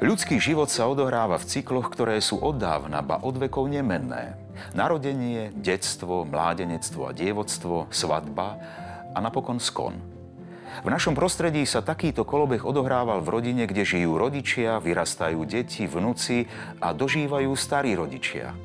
Ľudský 0.00 0.40
život 0.40 0.72
sa 0.72 0.88
odohráva 0.88 1.36
v 1.36 1.44
cykloch, 1.44 1.92
ktoré 1.92 2.24
sú 2.24 2.40
od 2.40 2.56
dávna, 2.56 3.04
ba 3.04 3.20
od 3.20 3.36
vekov 3.36 3.68
nemenné. 3.68 4.32
Narodenie, 4.72 5.52
detstvo, 5.52 6.24
mládenectvo 6.24 7.04
a 7.04 7.12
dievoctvo, 7.12 7.84
svadba 7.92 8.56
a 9.12 9.20
napokon 9.20 9.60
skon. 9.60 10.00
V 10.80 10.88
našom 10.88 11.12
prostredí 11.12 11.68
sa 11.68 11.84
takýto 11.84 12.24
kolobeh 12.24 12.64
odohrával 12.64 13.20
v 13.20 13.28
rodine, 13.28 13.68
kde 13.68 13.84
žijú 13.84 14.16
rodičia, 14.16 14.80
vyrastajú 14.80 15.44
deti, 15.44 15.84
vnúci 15.84 16.48
a 16.80 16.96
dožívajú 16.96 17.52
starí 17.52 17.92
rodičia. 17.92 18.56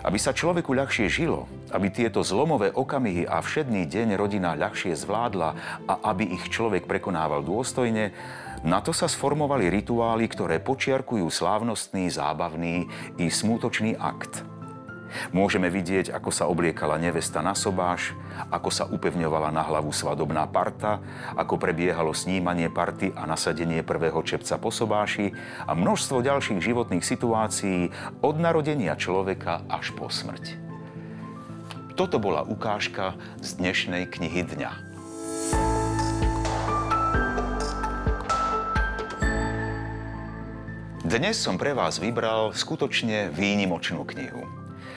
Aby 0.00 0.16
sa 0.16 0.32
človeku 0.32 0.72
ľahšie 0.72 1.12
žilo, 1.12 1.44
aby 1.68 1.92
tieto 1.92 2.24
zlomové 2.24 2.72
okamihy 2.72 3.28
a 3.28 3.44
všedný 3.44 3.84
deň 3.84 4.16
rodina 4.16 4.56
ľahšie 4.56 4.96
zvládla 4.96 5.50
a 5.84 5.94
aby 6.16 6.32
ich 6.32 6.48
človek 6.48 6.88
prekonával 6.88 7.44
dôstojne, 7.44 8.16
na 8.60 8.84
to 8.84 8.92
sa 8.92 9.08
sformovali 9.08 9.72
rituály, 9.72 10.28
ktoré 10.28 10.60
počiarkujú 10.60 11.26
slávnostný, 11.32 12.12
zábavný 12.12 12.86
i 13.16 13.26
smútočný 13.32 13.96
akt. 13.96 14.44
Môžeme 15.34 15.66
vidieť, 15.66 16.14
ako 16.14 16.30
sa 16.30 16.46
obliekala 16.46 16.94
nevesta 16.94 17.42
na 17.42 17.58
sobáš, 17.58 18.14
ako 18.46 18.70
sa 18.70 18.86
upevňovala 18.86 19.50
na 19.50 19.66
hlavu 19.66 19.90
svadobná 19.90 20.46
parta, 20.46 21.02
ako 21.34 21.58
prebiehalo 21.58 22.14
snímanie 22.14 22.70
party 22.70 23.10
a 23.18 23.26
nasadenie 23.26 23.82
prvého 23.82 24.22
čepca 24.22 24.54
po 24.54 24.70
sobáši 24.70 25.34
a 25.66 25.74
množstvo 25.74 26.22
ďalších 26.22 26.62
životných 26.62 27.02
situácií 27.02 27.90
od 28.22 28.38
narodenia 28.38 28.94
človeka 28.94 29.66
až 29.66 29.90
po 29.98 30.06
smrť. 30.06 30.54
Toto 31.98 32.22
bola 32.22 32.46
ukážka 32.46 33.18
z 33.42 33.58
dnešnej 33.58 34.08
knihy 34.08 34.46
dňa. 34.46 34.89
Dnes 41.10 41.42
som 41.42 41.58
pre 41.58 41.74
vás 41.74 41.98
vybral 41.98 42.54
skutočne 42.54 43.34
výnimočnú 43.34 44.06
knihu. 44.14 44.46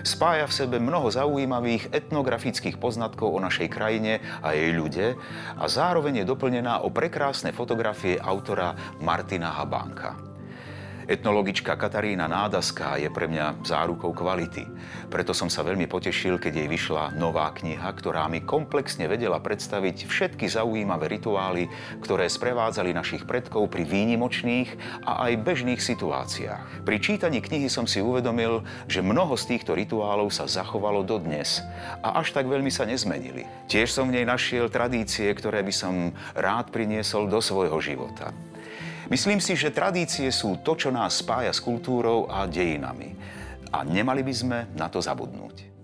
Spája 0.00 0.48
v 0.48 0.56
sebe 0.56 0.76
mnoho 0.80 1.12
zaujímavých 1.12 1.92
etnografických 1.92 2.80
poznatkov 2.80 3.36
o 3.36 3.44
našej 3.44 3.68
krajine 3.68 4.24
a 4.40 4.56
jej 4.56 4.72
ľude 4.72 5.20
a 5.60 5.68
zároveň 5.68 6.24
je 6.24 6.30
doplnená 6.32 6.80
o 6.80 6.88
prekrásne 6.88 7.52
fotografie 7.52 8.16
autora 8.16 8.72
Martina 9.04 9.52
Habánka. 9.52 10.27
Etnologička 11.08 11.72
Katarína 11.72 12.28
Nádaská 12.28 13.00
je 13.00 13.08
pre 13.08 13.24
mňa 13.24 13.64
zárukou 13.64 14.12
kvality. 14.12 14.68
Preto 15.08 15.32
som 15.32 15.48
sa 15.48 15.64
veľmi 15.64 15.88
potešil, 15.88 16.36
keď 16.36 16.52
jej 16.60 16.68
vyšla 16.68 17.16
nová 17.16 17.48
kniha, 17.56 17.88
ktorá 17.96 18.28
mi 18.28 18.44
komplexne 18.44 19.08
vedela 19.08 19.40
predstaviť 19.40 20.04
všetky 20.04 20.44
zaujímavé 20.52 21.08
rituály, 21.16 21.72
ktoré 22.04 22.28
sprevádzali 22.28 22.92
našich 22.92 23.24
predkov 23.24 23.72
pri 23.72 23.88
výnimočných 23.88 25.00
a 25.08 25.32
aj 25.32 25.48
bežných 25.48 25.80
situáciách. 25.80 26.84
Pri 26.84 27.00
čítaní 27.00 27.40
knihy 27.40 27.72
som 27.72 27.88
si 27.88 28.04
uvedomil, 28.04 28.60
že 28.84 29.00
mnoho 29.00 29.32
z 29.40 29.56
týchto 29.56 29.72
rituálov 29.72 30.28
sa 30.28 30.44
zachovalo 30.44 31.08
dodnes 31.08 31.64
a 32.04 32.20
až 32.20 32.36
tak 32.36 32.44
veľmi 32.44 32.68
sa 32.68 32.84
nezmenili. 32.84 33.48
Tiež 33.64 33.88
som 33.88 34.12
v 34.12 34.20
nej 34.20 34.28
našiel 34.28 34.68
tradície, 34.68 35.32
ktoré 35.32 35.64
by 35.64 35.72
som 35.72 36.12
rád 36.36 36.68
priniesol 36.68 37.32
do 37.32 37.40
svojho 37.40 37.80
života. 37.80 38.28
Myslím 39.08 39.40
si, 39.40 39.56
že 39.56 39.72
tradície 39.72 40.28
sú 40.28 40.60
to, 40.60 40.76
čo 40.76 40.92
nás 40.92 41.24
spája 41.24 41.48
s 41.48 41.64
kultúrou 41.64 42.28
a 42.28 42.44
dejinami. 42.44 43.16
A 43.72 43.80
nemali 43.80 44.20
by 44.20 44.34
sme 44.36 44.58
na 44.76 44.92
to 44.92 45.00
zabudnúť. 45.00 45.77